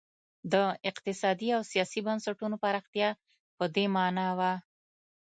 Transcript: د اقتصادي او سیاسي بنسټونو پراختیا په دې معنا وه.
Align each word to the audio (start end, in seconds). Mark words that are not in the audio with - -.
د 0.51 0.53
اقتصادي 0.89 1.49
او 1.57 1.61
سیاسي 1.71 1.99
بنسټونو 2.07 2.55
پراختیا 2.63 3.09
په 3.57 3.65
دې 3.75 3.85
معنا 3.95 4.27
وه. 4.37 4.53